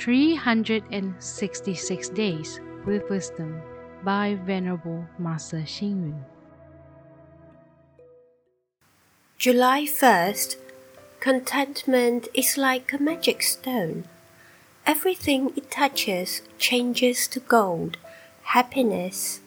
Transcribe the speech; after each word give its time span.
366 0.00 2.08
Days 2.08 2.58
with 2.86 3.08
Wisdom 3.10 3.60
by 4.02 4.38
Venerable 4.46 5.04
Master 5.18 5.58
Xing 5.58 6.08
Yun. 6.08 6.24
July 9.36 9.84
1st. 9.84 10.56
Contentment 11.20 12.28
is 12.32 12.56
like 12.56 12.94
a 12.94 12.98
magic 12.98 13.42
stone. 13.42 14.04
Everything 14.86 15.52
it 15.54 15.70
touches 15.70 16.40
changes 16.56 17.28
to 17.28 17.40
gold, 17.40 17.98
happiness. 18.44 19.40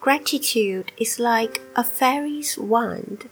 Gratitude 0.00 0.90
is 0.98 1.20
like 1.20 1.60
a 1.76 1.84
fairy's 1.84 2.58
wand. 2.58 3.28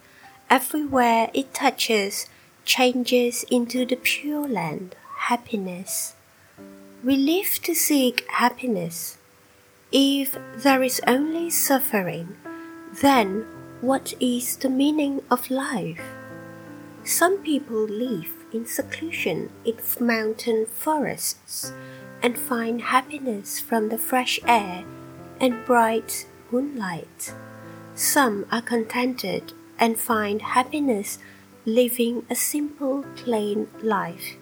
Everywhere 0.49 1.33
it 1.35 1.53
touches 1.53 2.29
changes 2.65 3.45
into 3.51 3.85
the 3.85 3.97
pure 3.97 4.47
land, 4.47 4.95
happiness. 5.17 6.15
We 7.05 7.17
live 7.17 7.61
to 7.65 7.75
seek 7.75 8.25
happiness. 8.31 9.19
If 9.93 10.39
there 10.57 10.83
is 10.83 11.03
only 11.07 11.51
suffering, 11.51 12.35
then 13.03 13.45
what 13.83 14.15
is 14.21 14.57
the 14.57 14.71
meaning 14.71 15.21
of 15.31 15.51
life? 15.51 16.01
Some 17.05 17.43
people 17.43 17.85
live 17.85 18.33
in 18.55 18.65
seclusion 18.65 19.51
in 19.67 19.77
mountain 20.01 20.65
forests 20.65 21.75
and 22.23 22.39
find 22.39 22.81
happiness 22.81 23.61
from 23.61 23.91
the 23.91 23.99
fresh 23.99 24.41
air 24.49 24.83
and 25.39 25.63
bright 25.67 26.27
moonlight. 26.51 27.35
Some 27.95 28.47
are 28.51 28.63
contented 28.63 29.53
and 29.79 29.99
find 29.99 30.41
happiness 30.41 31.19
living 31.67 32.25
a 32.31 32.35
simple, 32.35 33.05
plain 33.15 33.69
life. 33.83 34.37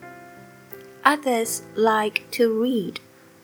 Others 1.05 1.62
like 1.74 2.30
to 2.33 2.62
read. 2.62 3.01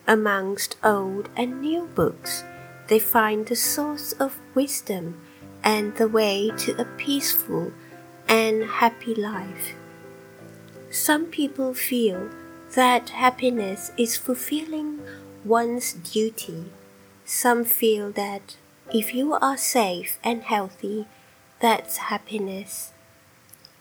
Amongst 0.06 0.76
old 0.82 1.28
and 1.36 1.60
new 1.60 1.86
books, 1.94 2.44
they 2.86 2.98
find 2.98 3.46
the 3.46 3.56
source 3.56 4.12
of 4.12 4.38
wisdom 4.54 5.20
and 5.62 5.94
the 5.96 6.08
way 6.08 6.50
to 6.58 6.80
a 6.80 6.84
peaceful 6.96 7.72
and 8.28 8.64
happy 8.64 9.14
life. 9.14 9.74
Some 10.90 11.26
people 11.26 11.74
feel 11.74 12.30
that 12.74 13.10
happiness 13.10 13.92
is 13.98 14.16
fulfilling 14.16 15.00
one's 15.44 15.92
duty. 15.92 16.66
Some 17.24 17.64
feel 17.64 18.10
that 18.12 18.56
if 18.94 19.14
you 19.14 19.34
are 19.34 19.56
safe 19.56 20.18
and 20.24 20.42
healthy, 20.42 21.06
that's 21.60 21.96
happiness. 21.96 22.92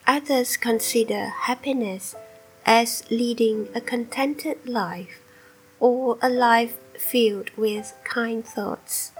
Others 0.05 0.57
consider 0.57 1.27
happiness 1.27 2.15
as 2.67 3.09
leading 3.09 3.69
a 3.73 3.79
contented 3.79 4.67
life 4.67 5.21
or 5.79 6.17
a 6.21 6.29
life 6.29 6.77
filled 6.99 7.49
with 7.55 7.93
kind 8.03 8.45
thoughts. 8.45 9.13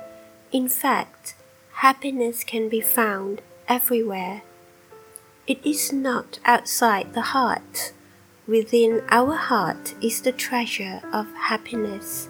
In 0.52 0.68
fact, 0.68 1.34
happiness 1.76 2.44
can 2.44 2.68
be 2.68 2.82
found 2.82 3.42
everywhere. 3.70 4.42
It 5.48 5.66
is 5.66 5.94
not 5.94 6.40
outside 6.44 7.14
the 7.14 7.34
heart. 7.34 7.94
Within 8.46 9.02
our 9.10 9.36
heart 9.36 9.96
is 10.02 10.22
the 10.22 10.34
treasure 10.34 11.02
of 11.14 11.28
happiness. 11.34 12.28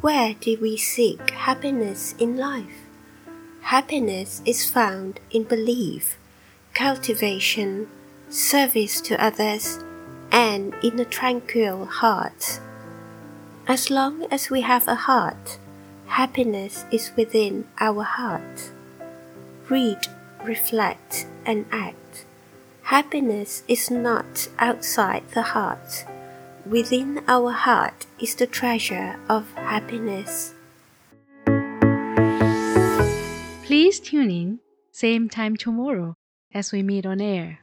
Where 0.00 0.34
do 0.34 0.58
we 0.60 0.76
seek 0.76 1.30
happiness 1.30 2.14
in 2.18 2.36
life? 2.36 2.86
Happiness 3.62 4.42
is 4.44 4.68
found 4.68 5.20
in 5.30 5.44
belief, 5.44 6.18
cultivation, 6.74 7.88
service 8.28 9.00
to 9.02 9.22
others, 9.22 9.78
and 10.32 10.74
in 10.82 10.98
a 11.00 11.04
tranquil 11.04 11.86
heart. 11.86 12.60
As 13.66 13.90
long 13.90 14.24
as 14.30 14.50
we 14.50 14.62
have 14.62 14.88
a 14.88 14.94
heart, 14.94 15.58
happiness 16.06 16.84
is 16.90 17.12
within 17.16 17.66
our 17.78 18.02
heart. 18.02 18.70
Read, 19.68 20.06
reflect, 20.44 21.26
and 21.46 21.66
act. 21.70 22.24
Happiness 22.82 23.62
is 23.68 23.90
not 23.90 24.48
outside 24.58 25.22
the 25.34 25.42
heart. 25.54 26.04
Within 26.66 27.22
our 27.28 27.52
heart 27.52 28.06
is 28.20 28.34
the 28.34 28.46
treasure 28.46 29.18
of 29.28 29.52
happiness. 29.54 30.54
Please 33.64 34.00
tune 34.00 34.30
in, 34.30 34.58
same 34.90 35.28
time 35.28 35.56
tomorrow 35.56 36.16
as 36.52 36.72
we 36.72 36.82
meet 36.82 37.06
on 37.06 37.20
air. 37.20 37.60